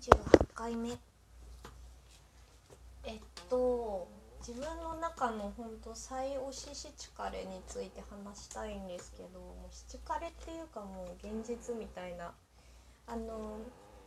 [0.00, 0.14] 28
[0.54, 0.96] 回目。
[3.04, 4.08] えっと
[4.46, 12.32] 自分の中のほんと最推しシチカレについて話したいんですけどもうシチカレっていうかもう現実みたいな。
[13.06, 13.58] あの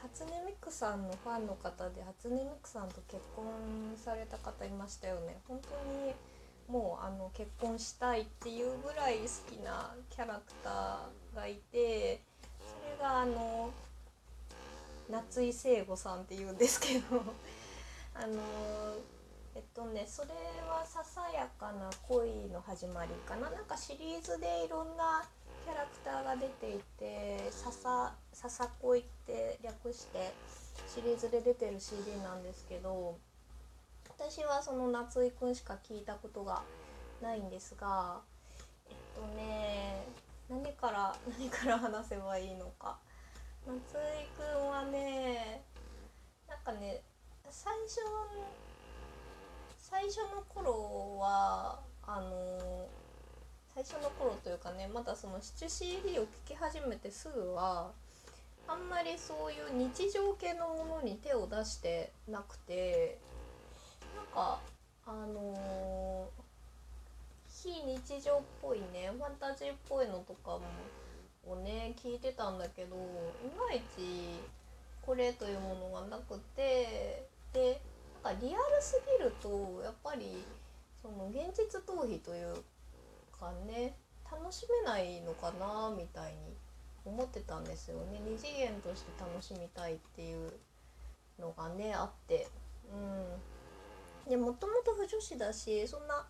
[0.00, 3.44] 初音ミクさんのファンの方で初音ミクさんと結婚
[3.96, 5.40] された方いましたよね。
[5.48, 6.14] 本当に
[6.68, 12.20] もうあの結婚したいっていうぐらい好きなキャラクターがいて
[12.58, 13.70] それがあの
[15.10, 17.20] 夏井聖吾さんっていうんですけど
[18.14, 18.40] あの
[19.54, 20.28] えっとねそれ
[20.68, 23.50] はささやかな恋の始まりかな。
[23.50, 25.28] なんかシリーズでいろんな
[25.64, 30.32] キャラクターが出ていて「ささささ恋」って略して
[30.86, 33.16] シリーズで出てる CD なんですけど
[34.08, 36.62] 私はその夏井くんしか聞いたことが
[37.22, 38.20] ないんですが
[38.88, 40.06] えっとね
[40.48, 42.98] 何から何から話せばいいのか。
[43.66, 45.62] 夏井くんはね
[46.46, 47.00] なんかね
[47.48, 47.96] 最初
[48.36, 48.44] の
[49.78, 52.86] 最初の頃はあの
[53.74, 57.92] 最初の頃というかねまだそのシチュ CD を聴き始めてすぐは
[58.68, 63.18] あんまりそういう日常系のものに手を出してなくて
[64.14, 64.60] なんか
[65.06, 66.28] あの
[67.48, 70.60] 非日常っぽいねファンタジーっぽいのとかも
[72.02, 72.98] 聞いてたんだけどい
[73.56, 74.40] まいち
[75.02, 77.80] これというものがなくてで
[78.22, 80.44] なんかリアルすぎるとやっぱり
[81.00, 82.54] その現実逃避という
[83.38, 83.94] かね
[84.30, 86.38] 楽しめないのかなみたいに
[87.04, 88.18] 思ってたんですよね。
[88.24, 90.52] 二次元として楽しみたいっていう
[91.38, 92.48] のがねあって。
[92.90, 92.96] う
[94.26, 94.30] ん。
[94.30, 96.26] でもともと不女子だしそんな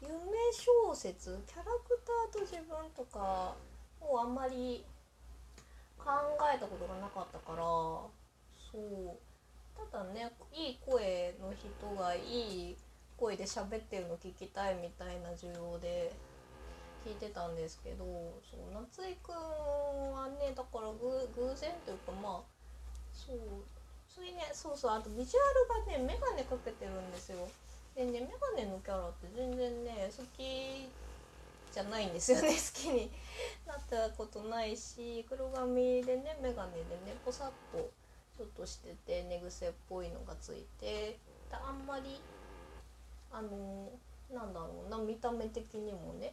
[0.00, 0.10] 夢
[0.52, 2.00] 小説キャラク
[2.32, 3.54] ターと自分とか
[4.00, 4.84] をあんまり
[6.54, 8.10] えたことがなかったからそ
[8.74, 9.16] う。
[9.90, 11.68] ただねいい声の人
[12.00, 12.76] がいい
[13.16, 16.12] 声で喋ってるの聞きたいみたいな需要で
[17.04, 18.04] 聞いてたんですけど
[18.48, 22.42] そう夏井くんはねだから偶然というかまあ
[23.12, 23.38] そう
[24.08, 27.48] それねそうそうあとビジュアルがね眼鏡かけてるんですよ。
[27.94, 30.88] でね眼鏡のキャラって全然ね好き
[31.74, 33.10] じゃないんですよね 好きに
[33.66, 37.90] なったことないし黒髪でね眼鏡でねポサッと
[38.36, 41.18] ちょっとしてて寝癖っぽいのがついて
[41.50, 42.20] あんまり
[43.32, 43.90] あの
[44.32, 46.32] なんだろうな見た目的にもね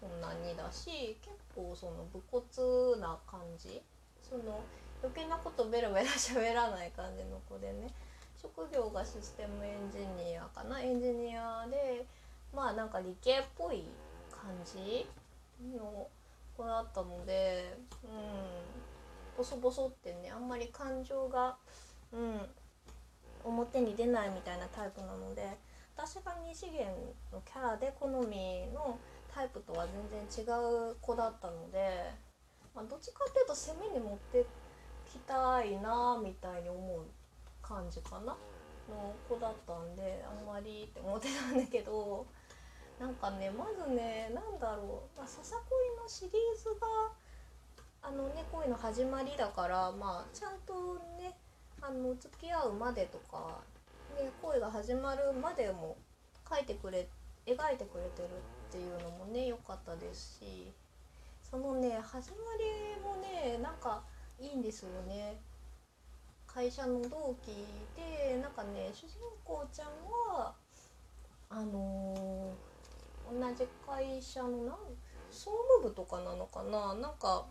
[0.00, 3.82] そんなにだし結構その武骨な感じ
[4.22, 4.60] その
[5.02, 7.92] 余計なことベラベラ喋らない感じの子でね
[8.40, 12.06] 職業がシステムエンジニアかなエンジニアで
[12.54, 13.84] まあなんか理系っぽい
[14.40, 15.06] 感じ？
[15.76, 16.08] の
[16.56, 18.90] 子だったのでうん。
[19.40, 21.56] ボソボソってねあんまり感情が
[22.12, 22.40] うん
[23.42, 25.56] 表に出ないみたいなタイプなので
[25.96, 26.84] 私が2次元
[27.32, 28.98] のキャラで好みの
[29.34, 30.48] タイプとは全然違
[30.90, 32.10] う子だったので、
[32.74, 34.44] まあ、どっちかっていうと攻めに持って
[35.10, 37.00] きたいなみたいに思う
[37.62, 38.36] 感じかな
[38.90, 42.26] の子だったんであんまりって思ってたんだけど
[43.00, 46.86] なんかねまずね何だろう、まあ、ささ恋のシリーズが
[48.02, 51.34] あのね恋の始まりだからまあちゃんとね
[51.80, 53.62] あの付き合うまでとか、
[54.18, 55.96] ね、恋が始まるまでも
[56.44, 57.08] 描いてくれ
[57.46, 58.28] 描いてくれてる
[58.68, 60.70] っていうのもね良かったですし
[61.42, 64.02] そのね始まりもねなんか
[64.38, 65.36] いいんですよね。
[66.46, 67.64] 会社の同期
[67.96, 69.88] でなんかね主人公ちゃん
[70.34, 70.52] は
[71.48, 72.69] あのー、
[73.30, 74.76] 同じ会社のな
[75.30, 76.94] 総務部とかなのかな？
[76.94, 77.46] なんか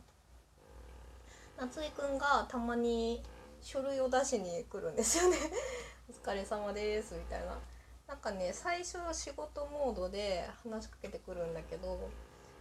[1.57, 3.23] 夏井くんがたまに
[3.61, 5.37] 書類を出しに来るんですよね。
[6.09, 7.57] お疲れ様ですみたいな。
[8.07, 12.09] なんかね最初は仕事モードで話しかけてくるんだけど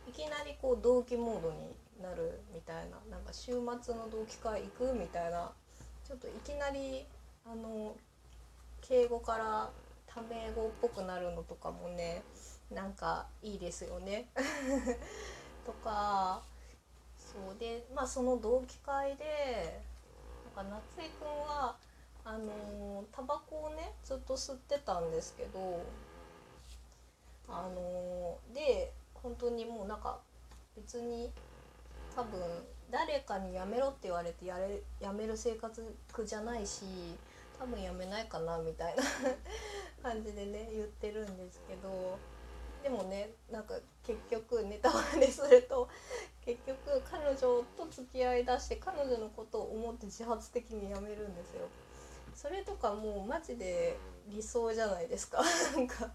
[0.06, 2.98] いきなりこう同期モードになるみたいな。
[3.10, 5.52] なんか週末の同期会行くみたいな。
[6.06, 7.06] ちょっといきなり
[7.44, 7.94] あの
[8.80, 9.70] 敬語から
[10.06, 12.22] タメ語っぽくなるのとかもね
[12.70, 14.28] なんかいいですよね。
[15.64, 16.42] とか
[17.16, 19.80] そうでまあその同期会で
[20.56, 21.76] なんか夏井くんは
[22.24, 25.82] あのタバコをねずっと吸ってたんですけど
[27.48, 30.18] あので本当にもうなんか
[30.76, 31.30] 別に
[32.14, 32.40] 多分
[32.90, 35.94] 誰かにやめろって言われてやれやめる性格
[36.24, 36.84] じゃないし
[37.58, 39.02] 多分やめないかなみたいな
[40.02, 42.18] 感じでね言ってるんですけど
[42.82, 45.88] でもねなんか結局ネタバレすると
[46.44, 47.36] 結局彼女
[47.76, 51.68] と付き合いだして彼女のことを思って自発的にやめるんですよ。
[52.34, 53.98] それとかもうマジで
[54.28, 55.42] 理想じゃないですか。
[55.74, 56.10] なんか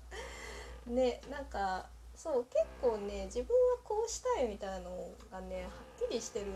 [0.88, 6.54] ねなんかそう結構ね自分はこうしたいみたいなのがねはっきりしてる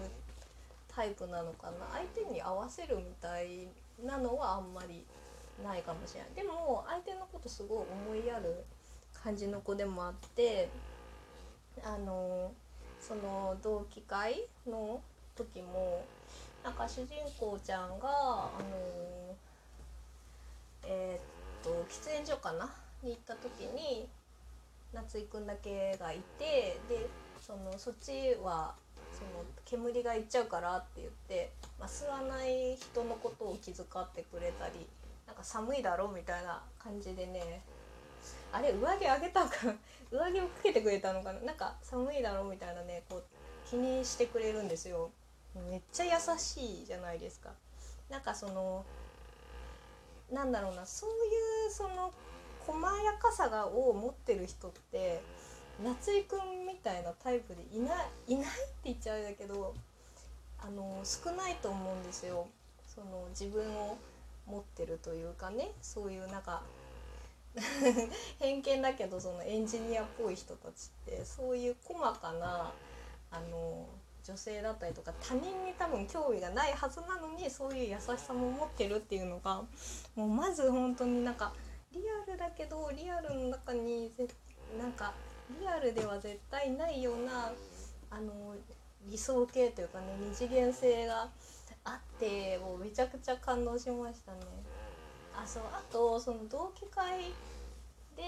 [0.88, 1.88] タイプなのかな。
[1.92, 3.68] 相手に合わせるみたい
[4.00, 5.06] なのはあんまり
[5.64, 6.30] ないかもしれない。
[6.34, 8.66] でも相手のことすごい思いやる
[9.24, 10.70] 感じの子でもあって
[11.84, 12.52] あの
[13.00, 15.02] その同期会の
[15.36, 16.04] 時も
[16.64, 19.36] なんか主人公ちゃんがあの
[20.86, 22.70] えー、っと喫煙所かな？
[23.04, 24.08] に行った時に
[24.94, 27.08] 夏井くんだけがいてで
[27.40, 28.74] そのそっちは
[29.14, 34.86] その煙がいっちゃうからって言って、まあ、吸わない人のことを気遣ってくれたり
[35.26, 37.62] なんか寒いだろみたいな感じでね
[38.52, 39.58] あれ上着あげたんか。
[40.12, 41.40] 上着をかけてくれたのかな。
[41.42, 43.24] なんか寒いだろうみたいなねこう
[43.70, 45.12] 気にしてくれるんですよ。
[45.70, 47.52] めっちゃ優しいじゃないですか。
[48.10, 48.86] なんかその
[50.32, 50.86] なんだろうな。
[50.86, 52.14] そういうその
[52.66, 55.22] 細やかさがを持ってる人って
[55.84, 57.94] 夏井くんみたいなタイプでいな
[58.28, 58.54] いいないって
[58.86, 59.74] 言っちゃうんだけど
[60.60, 62.48] あの少ないと思うんですよ。
[62.86, 63.98] その自分を
[64.46, 65.72] 持ってるというかね。
[65.82, 66.64] そういうなんか
[68.40, 72.74] 偏見だけどそのエンジニアっぽい人たちってそういう細かな
[73.32, 73.88] あの
[74.24, 79.64] 女性だったりとか他人に多分興味がないはずなのにそういう優しさも持ってるっていうのが
[80.16, 81.54] もうまず本当になんか
[81.94, 84.28] リアルだけどリアルの中にぜ
[84.78, 85.14] なんか
[85.50, 87.54] リアルでは絶対ないような
[88.10, 88.56] あの
[89.06, 91.30] 理想系というかね二次元性が
[91.86, 94.40] あってもうめちゃくちゃ感動しましたね。
[95.38, 97.20] あそうあとその同期会
[98.16, 98.24] で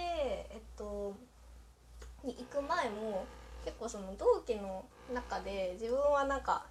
[0.52, 1.16] えっと
[2.24, 3.26] に行く前も
[3.66, 6.66] 結構その同期の中で自分はなんか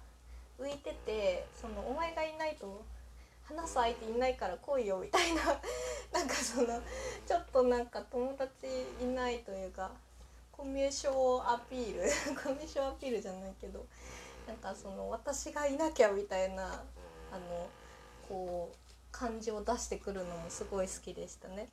[0.59, 2.83] 浮いててそのお前がいないと
[3.43, 5.43] 話す相手いないから来いよみたいな
[6.13, 6.81] なんかその
[7.25, 8.67] ちょっとなんか友達
[9.01, 9.91] いないというか
[10.51, 12.01] コミュ障アピール
[12.41, 13.85] コミュ障アピールじゃないけど
[14.47, 16.83] なんかその私がいなきゃみたいな
[17.31, 17.67] あの
[18.27, 21.69] こう感じを出してくるのもすごい好きでしたね。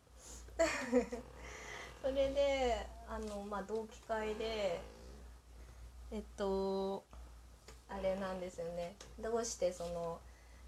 [2.03, 4.81] それであの、まあ、同期会で
[6.11, 7.05] えっと
[7.89, 8.97] あれなんですよね。
[9.19, 10.21] どうしてその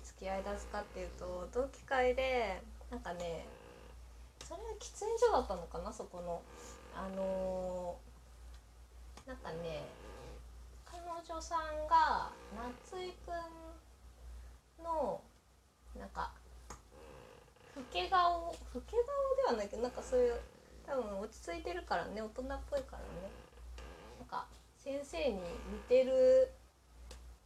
[0.05, 3.47] 付き合い出すかっていうと同期会でなんかね
[4.45, 5.93] それは喫煙所だったのかな？
[5.93, 6.43] そこの。
[6.99, 9.87] あのー、なんかね
[10.85, 12.33] 彼女さんが
[12.91, 15.21] 夏井くんの
[15.97, 16.33] なんか
[17.77, 18.57] 老け顔老
[18.87, 19.05] け顔
[19.37, 20.41] ではないけどなんかそういう
[20.87, 23.31] 多分落ち着いてるからね大人っぽいからね。
[24.19, 24.47] なんか
[24.77, 25.41] 先生に似
[25.89, 26.51] てる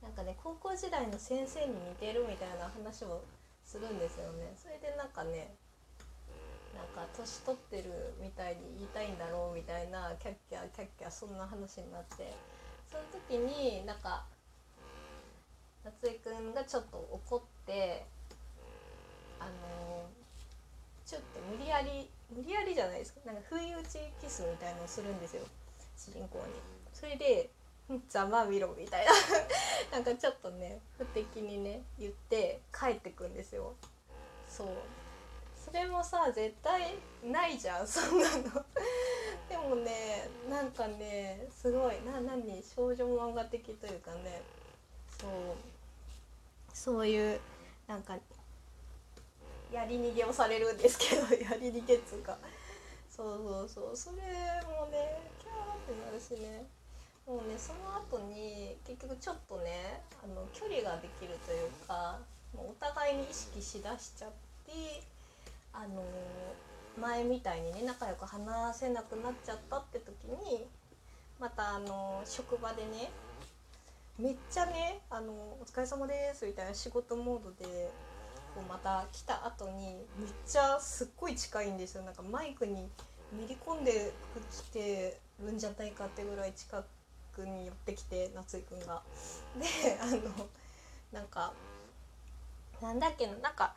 [0.03, 3.23] なんかね高校時代の先生に似てるみたいな話を
[3.65, 4.53] するんですよね。
[4.57, 5.55] それでなんかね
[6.75, 12.33] なんか年取ってるみたいに言いたいんだろうみたいなキャッキャキャッキャそんな話になって。
[12.93, 14.27] その時になんか
[15.83, 18.05] 夏井くんがちょっと怒って
[19.41, 20.11] あの
[21.13, 23.21] ちょっと無理やり無理やりじゃないですか。
[23.27, 25.43] なんか不意打ちキスみたいのをするんですよ。
[25.95, 26.45] 主人公に。
[26.95, 27.51] それで
[28.09, 29.13] 「ざまみろ」みたいな。
[29.93, 33.75] なんかちょっとね不敵にね言って帰ってくんですよ。
[34.49, 34.69] そう。
[35.63, 38.65] それもさ絶対ないじゃんそんなの。
[39.51, 42.03] でもねなんかねすごい。
[42.05, 44.41] な何少女漫画的というかね。
[45.21, 45.31] そう。
[46.73, 47.39] そういう
[47.87, 48.19] なんか
[49.73, 52.37] やり逃げをされるんですけどやり逃げっつうか。
[53.11, 53.97] そうそうそう。
[53.97, 54.17] それ
[54.67, 56.67] もねキャーってなるしね。
[57.27, 62.19] もうねその後に結局ちょっとねあの距離ができるというか
[62.55, 64.31] もうお互いに意識しだしちゃっ
[64.67, 64.73] て
[65.73, 66.03] あの
[67.01, 70.65] 前みたいにね仲良く話せなくなっちゃったって時に
[71.41, 73.11] またあの職場でね
[74.19, 77.91] めっちゃねあの「お疲れ様です」みたいな仕事モードで
[78.55, 82.89] こうまた来た後にめっちゃすっごい近いんですよなんかマイクに
[83.33, 84.13] めり込んで
[84.51, 86.85] きてるんじゃないかってぐらい近
[87.35, 89.03] くに寄ってきて夏井くんが。
[89.59, 89.67] で
[90.01, 90.49] あの
[91.13, 91.53] なんか
[92.81, 93.75] なんだっけななんか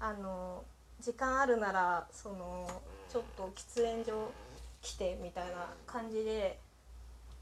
[0.00, 0.64] あの
[1.00, 4.30] 時間あるならそのちょっと喫煙所
[4.80, 6.58] 来てみたいな感じで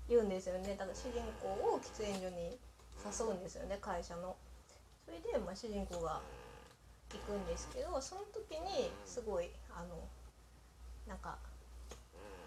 [0.08, 2.58] 言うんですよねだから主人公を喫煙所に
[3.04, 4.36] 誘うんですよね会社の。
[5.04, 6.20] それで、まあ、主人公が
[7.18, 9.96] 行くんですけどその時にすごいあの
[11.06, 11.36] なんか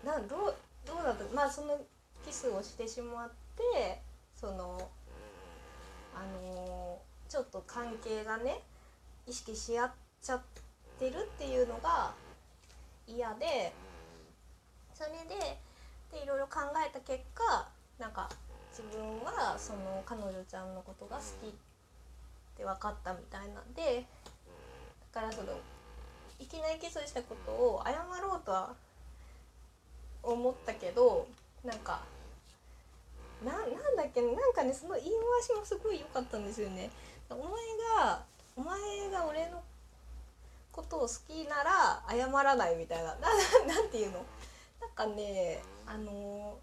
[0.03, 0.55] などう
[0.85, 1.35] どうだった？
[1.35, 1.79] まあその
[2.25, 4.01] キスをしてしまって
[4.35, 4.89] そその
[6.15, 8.61] あのーちょっと関係がね
[9.25, 9.91] 意識し合っ
[10.21, 10.41] ちゃっ
[10.99, 12.13] てるっていうのが
[13.07, 13.73] 嫌で
[14.93, 15.59] それで
[16.11, 17.67] でいろいろ考えた結果
[17.97, 18.29] なんか
[18.69, 21.53] 自分はその彼女ちゃんのことが好きっ
[22.55, 24.24] て分かったみたいなんでだ
[25.15, 25.53] からその
[26.37, 28.73] いきなりキスしたことを謝ろうとは
[30.21, 31.25] 思ったけど
[31.63, 32.01] なんか
[33.43, 33.61] ななん
[33.95, 36.89] だっけなんかねその言い回しもすごい良かったんですよね。
[37.29, 37.43] お前
[37.97, 38.23] が
[38.57, 39.63] お前が俺の
[40.71, 44.25] ことを好きなら謝らないみたいなななんていうの？
[44.81, 46.57] なんかねあの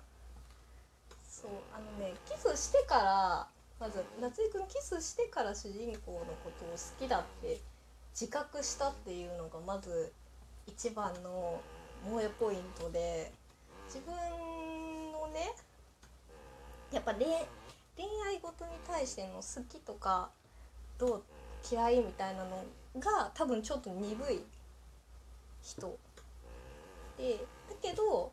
[1.26, 3.46] そうあのねキスしてから
[3.80, 7.60] まず夏井くんキスしてから主人公のことを好きだって
[8.12, 10.12] 自覚したっていうのがまず
[10.66, 11.60] 一番の
[12.04, 13.32] 萌えポイントで
[13.86, 14.14] 自分
[15.12, 15.54] のね
[16.92, 17.26] やっぱ恋
[17.96, 20.30] 恋愛事に対しての好きとか
[20.98, 21.22] どう
[21.70, 22.64] 嫌いみたいなの
[22.98, 24.40] が多分ちょっと鈍い
[25.62, 25.98] 人。
[27.16, 28.32] でだけど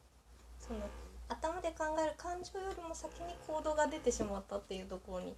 [0.60, 0.80] その
[1.28, 5.36] 頭で考える感情よりも先に行動が出てしまったっていうところに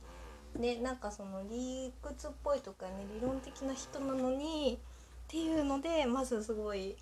[0.56, 6.96] ねなんかその理屈っぽいとかね理論的な人なのにっていうのでまずすごい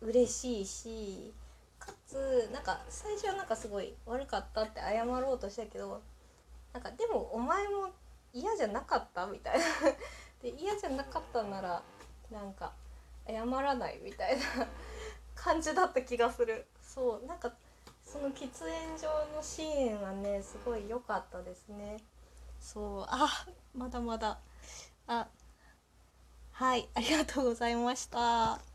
[0.00, 1.32] 嬉しいし
[1.78, 6.02] かつなんか最初はなんかすごい悪かったって謝ろうとしたけど
[6.72, 7.90] なんかでもお前も
[8.32, 9.64] 嫌じゃなかったみたいな。
[10.42, 11.82] で嫌じゃなかったなら
[12.30, 12.72] なんか
[13.26, 14.66] 謝らないみたいな
[15.34, 16.66] 感じだった気がする。
[16.80, 17.52] そうなんか
[18.10, 21.98] その喫煙所のシーンはねすごい良かったですね。
[22.58, 23.06] そう。
[23.08, 24.40] あまだまだ。
[25.06, 25.28] あ。
[26.50, 28.69] はいありがとうございました。